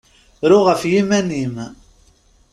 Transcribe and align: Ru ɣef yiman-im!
Ru 0.49 0.59
ɣef 0.67 0.81
yiman-im! 0.91 1.55